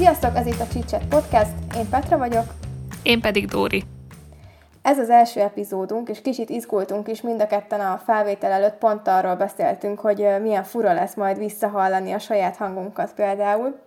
[0.00, 2.44] Sziasztok, ez itt a Csicset Podcast, én Petra vagyok.
[3.02, 3.82] Én pedig Dóri.
[4.82, 9.08] Ez az első epizódunk, és kicsit izgultunk is mind a ketten a felvétel előtt, pont
[9.08, 13.78] arról beszéltünk, hogy milyen fura lesz majd visszahallani a saját hangunkat például.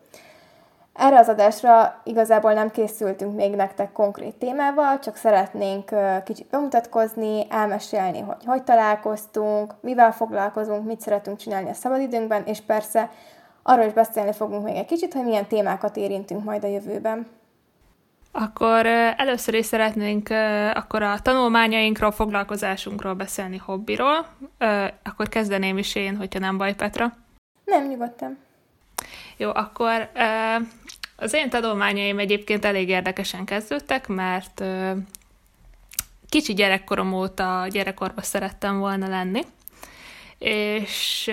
[0.93, 5.91] Erre az adásra igazából nem készültünk még nektek konkrét témával, csak szeretnénk
[6.23, 13.09] kicsit bemutatkozni, elmesélni, hogy hogy találkoztunk, mivel foglalkozunk, mit szeretünk csinálni a szabadidőnkben, és persze
[13.63, 17.27] arról is beszélni fogunk még egy kicsit, hogy milyen témákat érintünk majd a jövőben.
[18.31, 18.85] Akkor
[19.17, 20.29] először is szeretnénk
[20.73, 24.27] akkor a tanulmányainkról, foglalkozásunkról beszélni hobbiról.
[25.03, 27.13] Akkor kezdeném is én, hogyha nem baj, Petra.
[27.65, 28.37] Nem, nyugodtan.
[29.37, 30.09] Jó, akkor
[31.15, 34.63] az én tanulmányaim egyébként elég érdekesen kezdődtek, mert
[36.29, 39.41] kicsi gyerekkorom óta gyerekkorban szerettem volna lenni,
[40.37, 41.31] és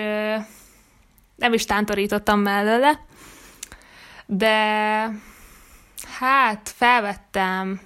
[1.41, 2.99] nem is tántorítottam mellőle,
[4.25, 4.57] de
[6.19, 7.81] hát felvettem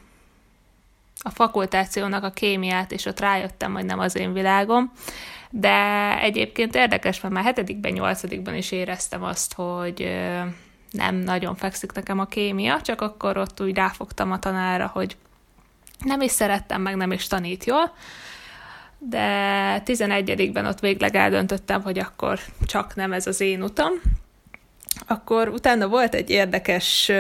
[1.20, 4.92] a fakultációnak a kémiát, és ott rájöttem, hogy nem az én világom,
[5.50, 5.74] de
[6.20, 10.18] egyébként érdekes, mert már hetedikben, nyolcadikban is éreztem azt, hogy
[10.92, 15.18] nem nagyon fekszik nekem a kémia, csak akkor ott úgy ráfogtam a tanára, hogy
[16.00, 17.94] nem is szerettem, meg nem is tanít jól,
[19.10, 23.92] de 11-ben ott végleg eldöntöttem, hogy akkor csak nem ez az én utam.
[25.08, 27.12] Akkor utána volt egy érdekes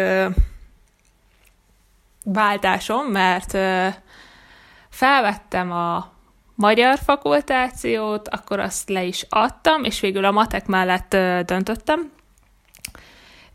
[2.23, 3.57] váltásom, mert
[4.89, 6.13] felvettem a
[6.55, 11.09] magyar fakultációt, akkor azt le is adtam, és végül a matek mellett
[11.45, 12.11] döntöttem.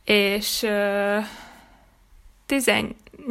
[0.05, 0.67] És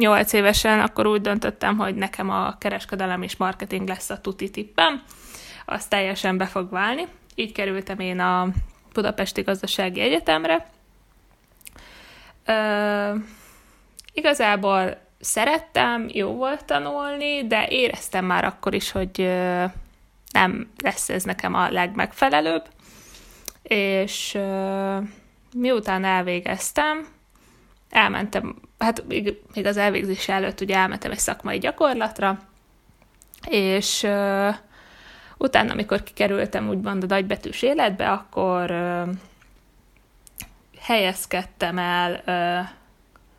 [0.00, 5.02] 18 évesen akkor úgy döntöttem, hogy nekem a kereskedelem és marketing lesz a tuti tippem,
[5.64, 7.06] az teljesen be fog válni.
[7.34, 8.48] Így kerültem én a
[8.92, 10.66] Budapesti Gazdasági Egyetemre.
[12.44, 13.14] Ö,
[14.12, 19.18] igazából szerettem, jó volt tanulni, de éreztem már akkor is, hogy
[20.32, 22.64] nem lesz ez nekem a legmegfelelőbb.
[23.62, 24.38] És
[25.54, 27.06] miután elvégeztem,
[27.90, 32.38] elmentem, hát még, az elvégzés előtt ugye elmentem egy szakmai gyakorlatra,
[33.48, 34.54] és uh,
[35.36, 39.08] utána, amikor kikerültem úgymond a nagybetűs életbe, akkor uh,
[40.80, 42.68] helyezkedtem el uh,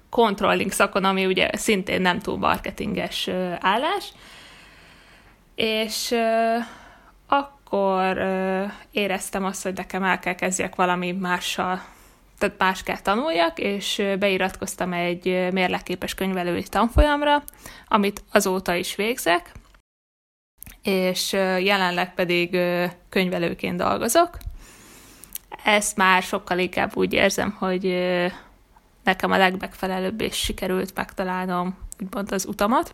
[0.09, 4.13] controlling szakon, ami ugye szintén nem túl marketinges uh, állás,
[5.55, 6.65] és uh,
[7.27, 11.81] akkor uh, éreztem azt, hogy nekem el kell kezdjek valami mással
[12.41, 17.43] tehát más kell tanuljak, és beiratkoztam egy mérleképes könyvelői tanfolyamra,
[17.87, 19.51] amit azóta is végzek,
[20.83, 22.57] és jelenleg pedig
[23.09, 24.37] könyvelőként dolgozok.
[25.63, 27.83] Ezt már sokkal inkább úgy érzem, hogy
[29.03, 32.93] nekem a legmegfelelőbb és sikerült megtalálnom úgymond az utamat.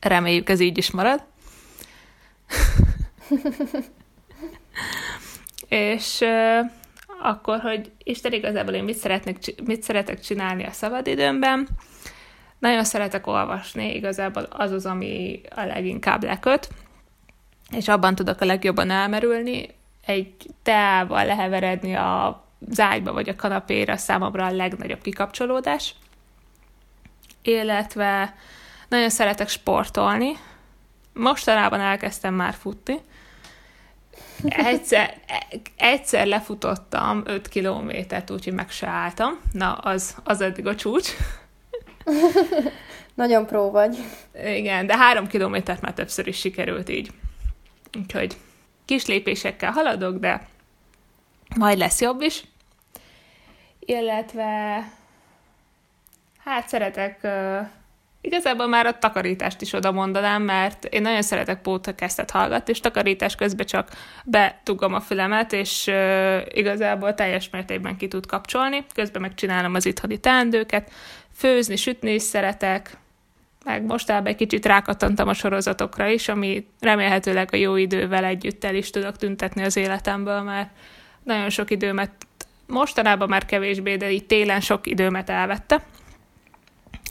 [0.00, 1.22] Reméljük ez így is marad.
[5.68, 6.24] és
[7.26, 11.68] akkor, hogy Isten igazából én mit, szeretnék, mit szeretek csinálni a szabadidőmben.
[12.58, 16.68] Nagyon szeretek olvasni, igazából az az, ami a leginkább leköt,
[17.70, 19.68] és abban tudok a legjobban elmerülni.
[20.06, 25.94] Egy teával leheveredni a zágyba vagy a kanapéra számomra a legnagyobb kikapcsolódás.
[27.42, 28.34] Illetve
[28.88, 30.32] nagyon szeretek sportolni.
[31.12, 33.00] Mostanában elkezdtem már futni,
[34.48, 35.14] Egyszer,
[35.76, 39.40] egyszer lefutottam 5 kilométert, úgyhogy meg se álltam.
[39.52, 41.08] Na, az, az eddig a csúcs.
[43.14, 43.96] Nagyon pró vagy.
[44.44, 47.10] Igen, de három kilométert már többször is sikerült így.
[47.98, 48.36] Úgyhogy
[48.84, 50.46] kis lépésekkel haladok, de
[51.56, 52.44] majd lesz jobb is.
[53.78, 54.82] Illetve
[56.38, 57.26] hát szeretek
[58.26, 63.34] Igazából már a takarítást is oda mondanám, mert én nagyon szeretek podcastet hallgatni, és takarítás
[63.34, 63.88] közben csak
[64.24, 68.84] betugom a fülemet, és uh, igazából teljes mértékben ki tud kapcsolni.
[68.94, 70.90] Közben megcsinálom az itthoni teendőket,
[71.34, 72.96] főzni, sütni is szeretek,
[73.64, 78.74] meg mostában egy kicsit rákattantam a sorozatokra is, ami remélhetőleg a jó idővel együtt el
[78.74, 80.70] is tudok tüntetni az életemből, mert
[81.22, 82.10] nagyon sok időmet,
[82.66, 85.82] mostanában már kevésbé, de így télen sok időmet elvette.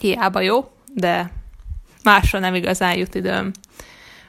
[0.00, 1.30] Hiába jó, de
[2.04, 3.50] másra nem igazán jut időm.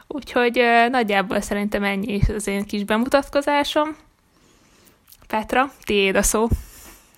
[0.07, 3.95] Úgyhogy nagyjából szerintem ennyi az én kis bemutatkozásom.
[5.27, 6.47] Petra, tiéd a szó.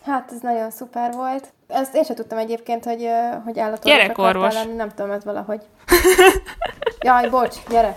[0.05, 1.53] Hát ez nagyon szuper volt.
[1.67, 3.07] Ezt én sem tudtam egyébként, hogy,
[3.43, 4.53] hogy állatorvos Gyerekorvos.
[4.53, 5.61] lenni, nem tudom, ez valahogy.
[7.05, 7.95] Jaj, bocs, gyere.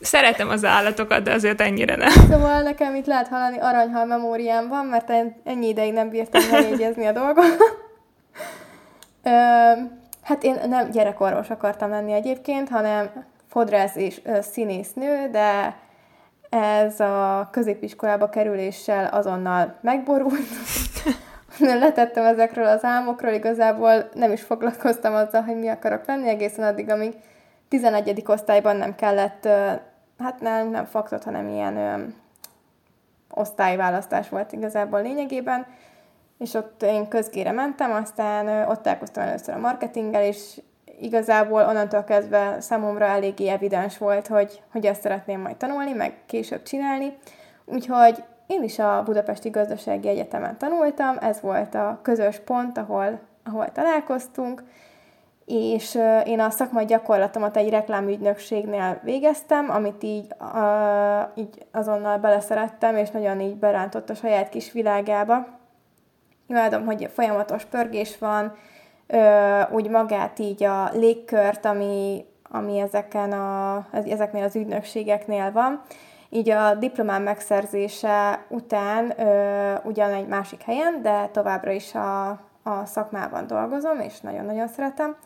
[0.00, 2.10] Szeretem az állatokat, de azért ennyire nem.
[2.10, 5.10] Szóval nekem itt lehet hallani aranyhal memóriám van, mert
[5.44, 7.84] ennyi ideig nem bírtam megjegyezni a dolgot.
[9.26, 9.30] Ö,
[10.22, 15.76] hát én nem gyerekorvos akartam lenni egyébként, hanem fodrász és színésznő, de
[16.48, 20.48] ez a középiskolába kerüléssel azonnal megborult.
[21.58, 26.90] Letettem ezekről az álmokról, igazából nem is foglalkoztam azzal, hogy mi akarok lenni, egészen addig,
[26.90, 27.14] amíg
[27.68, 28.22] 11.
[28.26, 29.48] osztályban nem kellett,
[30.18, 32.02] hát nem, nem faktot, hanem ilyen ö,
[33.30, 35.66] osztályválasztás volt igazából lényegében,
[36.38, 40.60] és ott én közgére mentem, aztán ott találkoztam először a marketinggel, és
[41.00, 46.62] igazából onnantól kezdve számomra eléggé evidens volt, hogy, hogy ezt szeretném majd tanulni, meg később
[46.62, 47.16] csinálni.
[47.64, 53.72] Úgyhogy én is a Budapesti Gazdasági Egyetemen tanultam, ez volt a közös pont, ahol, ahol
[53.72, 54.62] találkoztunk,
[55.46, 63.10] és én a szakmai gyakorlatomat egy reklámügynökségnél végeztem, amit így, a, így azonnal beleszerettem, és
[63.10, 65.46] nagyon így berántott a saját kis világába.
[66.48, 68.56] Imádom, hogy folyamatos pörgés van,
[69.70, 75.82] úgy magát így a légkört, ami, ami ezeken a, ezeknél az ügynökségeknél van.
[76.28, 82.28] Így a diplomám megszerzése után ö, ugyan egy másik helyen, de továbbra is a,
[82.62, 85.16] a szakmában dolgozom, és nagyon-nagyon szeretem.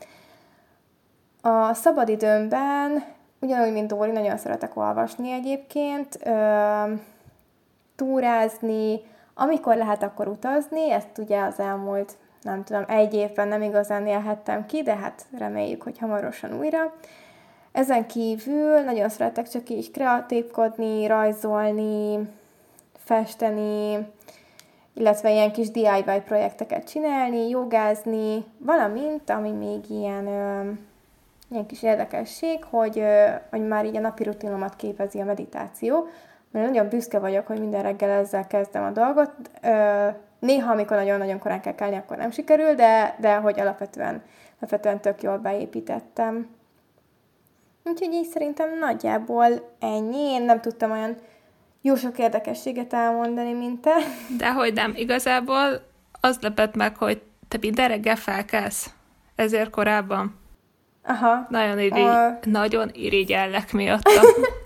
[1.43, 3.05] A szabadidőmben,
[3.41, 6.93] ugyanúgy, mint Dóri, nagyon szeretek olvasni egyébként, ö,
[7.97, 9.01] túrázni,
[9.43, 14.67] amikor lehet, akkor utazni, ezt ugye az elmúlt nem tudom, egy évben nem igazán élhettem
[14.67, 16.95] ki, de hát reméljük, hogy hamarosan újra.
[17.73, 22.29] Ezen kívül nagyon szeretek csak így kreatívkodni, rajzolni,
[23.05, 24.09] festeni,
[24.95, 30.71] illetve ilyen kis DIY projekteket csinálni, jogázni, valamint, ami még ilyen, ö,
[31.51, 36.07] ilyen kis érdekesség, hogy, ö, hogy már így a napi rutinomat képezi a meditáció,
[36.51, 39.33] mert nagyon büszke vagyok, hogy minden reggel ezzel kezdem a dolgot.
[40.39, 44.23] Néha, amikor nagyon-nagyon korán kell kelni, akkor nem sikerül, de, de hogy alapvetően,
[44.59, 46.49] alapvetően tök jól beépítettem.
[47.85, 50.31] Úgyhogy így szerintem nagyjából ennyi.
[50.31, 51.17] Én nem tudtam olyan
[51.83, 53.95] jó sok érdekességet elmondani, mint te.
[54.37, 54.93] Dehogy nem.
[54.97, 55.83] Igazából
[56.21, 58.91] az lepett meg, hogy te minden reggel felkelsz.
[59.37, 60.39] Ezért korábban.
[61.05, 61.47] Aha.
[61.49, 62.39] Nagyon, irigy, a...
[62.43, 64.21] nagyon irigyellek miatta.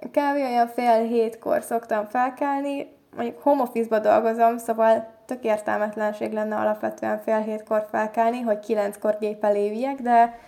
[0.00, 0.36] Kb.
[0.36, 7.40] olyan fél hétkor szoktam felkelni, mondjuk home office-ba dolgozom, szóval tök értelmetlenség lenne alapvetően fél
[7.40, 10.38] hétkor felkelni, hogy kilenckor gép elé de,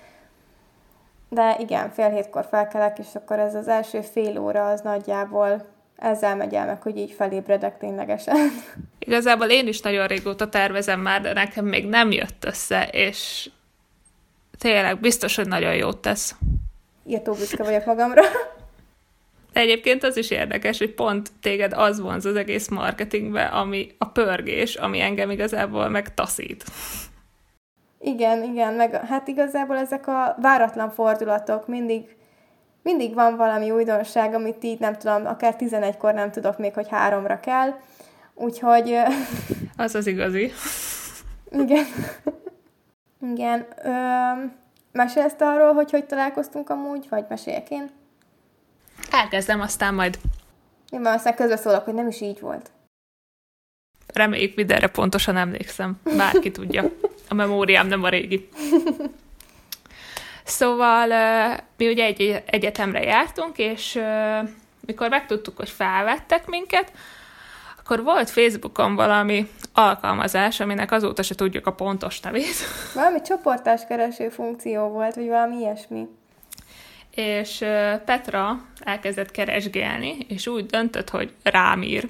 [1.28, 6.36] de igen, fél hétkor felkelek, és akkor ez az első fél óra az nagyjából ezzel
[6.36, 8.36] megy el meg, hogy így felébredek ténylegesen.
[8.98, 13.50] Igazából én is nagyon régóta tervezem már, de nekem még nem jött össze, és
[14.58, 16.34] tényleg biztos, hogy nagyon jót tesz.
[17.06, 18.22] Írtó büszke vagyok magamra.
[19.52, 24.74] Egyébként az is érdekes, hogy pont téged az vonz az egész marketingbe, ami a pörgés,
[24.74, 26.64] ami engem igazából meg taszít.
[28.00, 32.16] Igen, igen, meg hát igazából ezek a váratlan fordulatok, mindig,
[32.82, 37.40] mindig van valami újdonság, amit így nem tudom, akár 11-kor nem tudok még, hogy háromra
[37.40, 37.74] kell,
[38.34, 38.96] úgyhogy...
[39.76, 40.52] Az az igazi.
[41.50, 41.84] Igen.
[43.32, 43.66] Igen.
[43.82, 43.90] Ö,
[44.92, 47.90] mesélsz arról, hogy hogy találkoztunk amúgy, vagy meséljek én?
[49.10, 50.18] Elkezdem, aztán majd...
[50.90, 52.70] Én már aztán közben szólok, hogy nem is így volt.
[54.14, 56.00] Reméljük mindenre pontosan emlékszem.
[56.16, 56.90] Bárki tudja.
[57.28, 58.48] A memóriám nem a régi.
[60.44, 61.06] Szóval
[61.76, 64.02] mi ugye egy egyetemre jártunk, és
[64.86, 66.92] mikor megtudtuk, hogy felvettek minket,
[67.78, 72.56] akkor volt Facebookon valami alkalmazás, aminek azóta se tudjuk a pontos nevét.
[72.94, 76.08] Valami csoportás kereső funkció volt, vagy valami ilyesmi
[77.14, 77.58] és
[78.04, 82.08] Petra elkezdett keresgélni, és úgy döntött, hogy rám ír.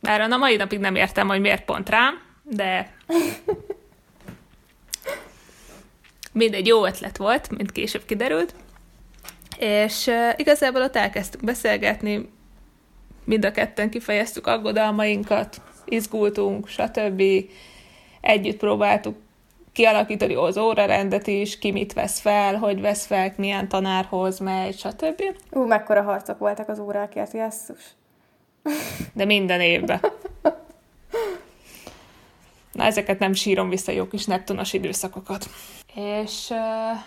[0.00, 2.96] Bár a mai napig nem értem, hogy miért pont rám, de
[6.32, 8.54] mindegy jó ötlet volt, mint később kiderült.
[9.58, 12.28] És igazából ott elkezdtünk beszélgetni,
[13.24, 17.22] mind a ketten kifejeztük aggodalmainkat, izgultunk, stb.
[18.20, 19.16] Együtt próbáltuk
[19.78, 25.22] kialakítani az órarendet is, ki mit vesz fel, hogy vesz fel, milyen tanárhoz megy, stb.
[25.50, 27.82] Ú, mekkora harcok voltak az órákért, jesszus.
[29.12, 30.00] De minden évben.
[32.72, 35.46] Na, ezeket nem sírom vissza, jó kis neptunos időszakokat.
[35.94, 36.98] És uh,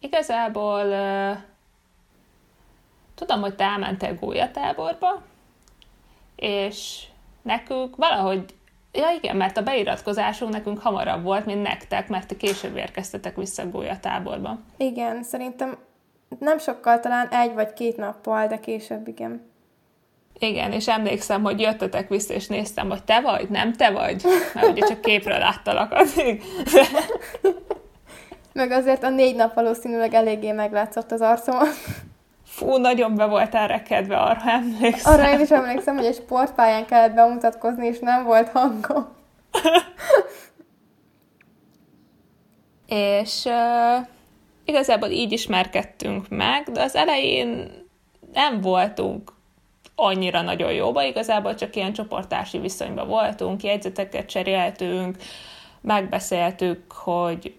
[0.00, 1.36] igazából uh,
[3.14, 5.22] tudom, hogy te elmentél gólyatáborba,
[6.36, 7.02] és
[7.42, 8.44] nekünk valahogy
[8.96, 13.62] Ja igen, mert a beiratkozásunk nekünk hamarabb volt, mint nektek, mert ti később érkeztetek vissza
[13.62, 14.58] a gólyatáborba.
[14.76, 15.76] Igen, szerintem
[16.38, 19.54] nem sokkal, talán egy vagy két nappal, de később, igen.
[20.38, 24.22] Igen, és emlékszem, hogy jöttetek vissza, és néztem, hogy te vagy, nem te vagy,
[24.54, 26.42] mert ugye csak képről láttalak addig.
[28.52, 31.68] Meg azért a négy nap valószínűleg eléggé meglátszott az arcomon.
[32.56, 35.12] Fú, nagyon be voltál rekedve, arra emlékszem.
[35.12, 39.08] Arra én is emlékszem, hogy egy sportpályán kellett bemutatkozni, és nem volt hangom.
[42.86, 44.06] és uh,
[44.64, 47.70] igazából így ismerkedtünk meg, de az elején
[48.32, 49.32] nem voltunk
[49.94, 55.16] annyira nagyon jóba, igazából csak ilyen csoportási viszonyban voltunk, jegyzeteket cseréltünk,
[55.80, 57.54] megbeszéltük, hogy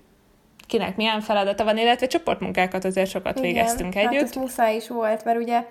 [0.68, 4.22] kinek milyen feladata van, illetve csoportmunkákat azért sokat Igen, végeztünk hát együtt.
[4.22, 5.66] Hát muszáj is volt, mert ugye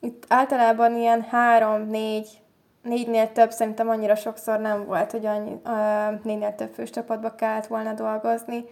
[0.00, 2.28] itt általában ilyen három, négy,
[2.82, 7.66] négynél több szerintem annyira sokszor nem volt, hogy annyi, uh, négynél több fős csapatba kellett
[7.66, 8.64] volna dolgozni.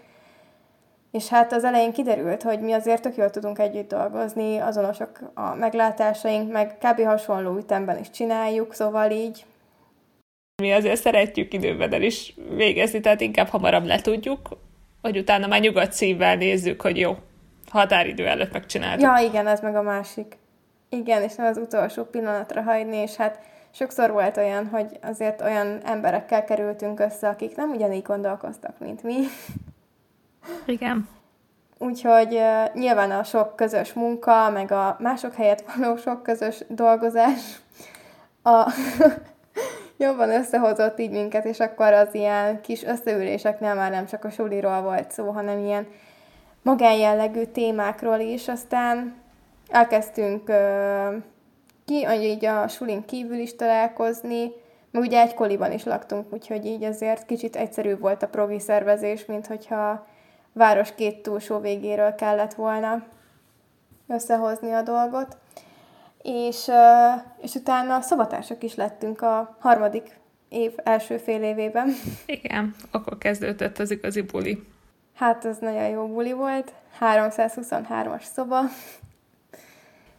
[1.11, 5.55] És hát az elején kiderült, hogy mi azért tök jól tudunk együtt dolgozni, azonosok a
[5.55, 7.05] meglátásaink, meg kb.
[7.05, 9.45] hasonló ütemben is csináljuk, szóval így.
[10.63, 14.49] Mi azért szeretjük időben el is végezni, tehát inkább hamarabb le tudjuk,
[15.03, 17.17] hogy utána már nyugodt szívvel nézzük, hogy jó,
[17.71, 19.01] határidő előtt megcsináltuk.
[19.01, 20.39] Ja, igen, ez meg a másik.
[20.89, 23.39] Igen, és nem az utolsó pillanatra hagyni, és hát
[23.71, 29.17] sokszor volt olyan, hogy azért olyan emberekkel kerültünk össze, akik nem ugyanígy gondolkoztak, mint mi.
[30.67, 31.09] Igen.
[31.79, 37.61] Úgyhogy uh, nyilván a sok közös munka, meg a mások helyett való sok közös dolgozás
[38.43, 38.73] a
[40.01, 44.83] jobban összehozott így minket, és akkor az ilyen kis összeüléseknél már nem csak a suliról
[44.83, 45.87] volt szó, hanem ilyen
[46.63, 48.49] magánjellegű témákról is.
[48.49, 49.15] Aztán
[49.69, 51.15] elkezdtünk uh,
[51.85, 54.53] ki, így a sulin kívül is találkozni,
[54.91, 59.25] mert ugye egy koliban is laktunk, úgyhogy így azért kicsit egyszerűbb volt a progi szervezés,
[59.25, 60.07] mint hogyha
[60.53, 63.05] város két túlsó végéről kellett volna
[64.09, 65.37] összehozni a dolgot.
[66.23, 66.71] És,
[67.41, 71.89] és utána szobatársak is lettünk a harmadik év első fél évében.
[72.27, 74.67] Igen, akkor kezdődött az igazi buli.
[75.15, 76.73] Hát az nagyon jó buli volt.
[77.01, 78.61] 323-as szoba.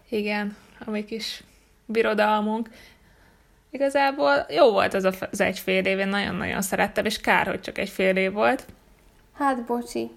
[0.10, 0.55] Igen,
[0.86, 1.43] a mi kis
[1.86, 2.70] birodalmunk.
[3.70, 7.77] Igazából jó volt az az egy fél év, én nagyon-nagyon szerettem, és kár, hogy csak
[7.77, 8.65] egy fél év volt.
[9.34, 10.12] Hát, bocsi.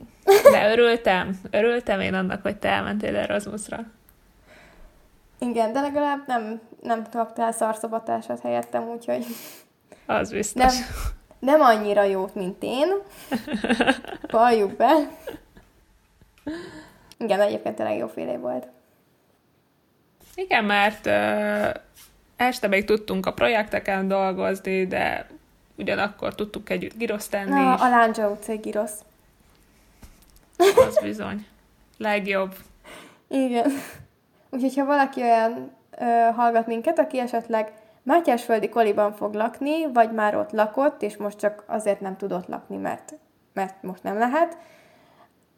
[0.53, 3.85] De örültem, örültem én annak, hogy te elmentél Erasmusra.
[5.39, 9.27] Igen, de legalább nem, nem kaptál szarszobatását helyettem, úgyhogy...
[10.07, 10.79] Az biztos.
[10.79, 10.85] Nem,
[11.39, 12.89] nem annyira jót, mint én.
[14.31, 14.93] Valljuk be.
[17.19, 18.67] Igen, egyébként tényleg jó fél év volt.
[20.35, 21.83] Igen, mert uh,
[22.37, 25.27] este még tudtunk a projekteken dolgozni, de
[25.77, 27.51] ugyanakkor tudtuk együtt giroszt tenni.
[27.51, 29.05] Na, a Lándzsa utcai girosz.
[30.57, 31.47] Az bizony.
[31.99, 32.55] Legjobb.
[33.29, 33.73] Igen.
[34.55, 40.37] Úgyhogy, ha valaki olyan ö, hallgat minket, aki esetleg Mátyásföldi koliban fog lakni, vagy már
[40.37, 43.15] ott lakott, és most csak azért nem tudott lakni, mert,
[43.53, 44.57] mert most nem lehet,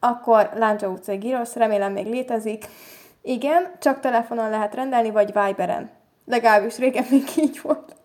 [0.00, 2.66] akkor Láncsa utcai girosz, remélem még létezik.
[3.22, 5.90] Igen, csak telefonon lehet rendelni, vagy Viberen.
[6.24, 7.96] Legalábbis régen még így volt.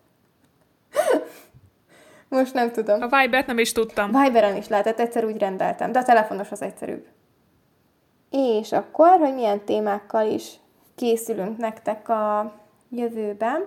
[2.28, 3.02] Most nem tudom.
[3.02, 4.10] A Vibert nem is tudtam.
[4.22, 7.06] Viberen is lehetett, egyszer úgy rendeltem, de a telefonos az egyszerűbb.
[8.30, 10.60] És akkor, hogy milyen témákkal is
[10.94, 12.52] készülünk nektek a
[12.90, 13.66] jövőben.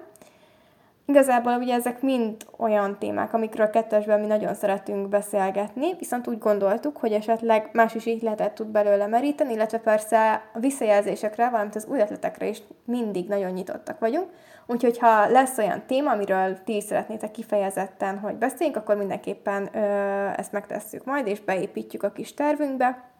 [1.08, 6.98] Igazából ugye ezek mind olyan témák, amikről kettesben mi nagyon szeretünk beszélgetni, viszont úgy gondoltuk,
[6.98, 11.86] hogy esetleg más is így lehetett tud belőle meríteni, illetve persze a visszajelzésekre, valamint az
[11.86, 14.30] új ötletekre is mindig nagyon nyitottak vagyunk.
[14.68, 19.80] Úgyhogy ha lesz olyan téma, amiről ti is szeretnétek kifejezetten, hogy beszéljünk, akkor mindenképpen ö,
[20.38, 23.15] ezt megtesszük majd, és beépítjük a kis tervünkbe.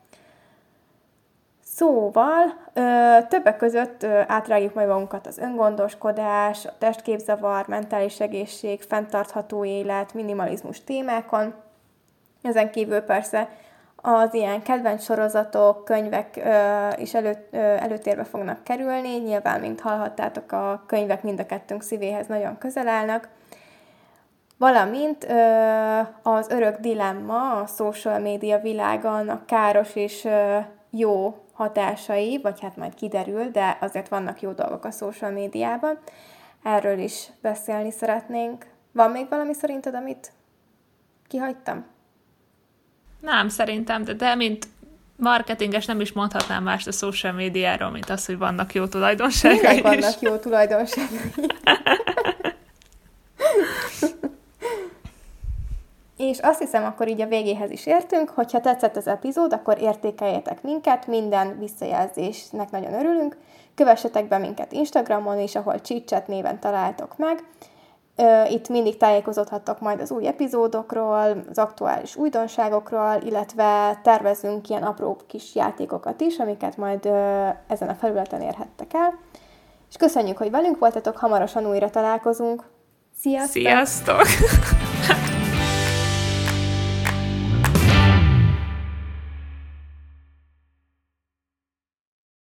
[1.76, 9.66] Szóval ö, többek között ö, átrágjuk majd magunkat az öngondoskodás, a testképzavar, mentális egészség, fenntartható
[9.66, 11.54] élet, minimalizmus témákon.
[12.42, 13.50] Ezen kívül persze
[13.96, 19.18] az ilyen kedvenc sorozatok, könyvek ö, is elő, ö, előtérbe fognak kerülni.
[19.18, 23.30] Nyilván, mint hallhattátok, a könyvek mind a kettőnk szívéhez nagyon közel állnak.
[24.58, 30.58] Valamint ö, az örök dilemma a social média világon a káros és ö,
[30.90, 36.00] jó hatásai, vagy hát majd kiderül, de azért vannak jó dolgok a social médiában.
[36.64, 38.66] Erről is beszélni szeretnénk.
[38.92, 40.32] Van még valami szerinted, amit
[41.28, 41.86] kihagytam?
[43.20, 44.68] Nem, szerintem, de, de mint
[45.16, 49.84] marketinges nem is mondhatnám mást a social médiáról, mint az, hogy vannak jó tulajdonságai Minek
[49.84, 51.32] vannak jó tulajdonságai.
[56.30, 60.64] És azt hiszem, akkor így a végéhez is értünk, hogyha tetszett az epizód, akkor értékeljetek
[60.64, 63.38] minket, minden visszajelzésnek nagyon örülünk.
[63.76, 67.44] Kövessetek be minket Instagramon is, ahol Csicset néven találtok meg.
[68.50, 75.56] Itt mindig tájékozódhattok majd az új epizódokról, az aktuális újdonságokról, illetve tervezünk ilyen apró kis
[75.56, 77.06] játékokat is, amiket majd
[77.68, 79.20] ezen a felületen érhettek el.
[79.90, 82.64] És köszönjük, hogy velünk voltatok, hamarosan újra találkozunk.
[83.20, 83.62] Sziasztok!
[83.62, 84.26] Sziasztok!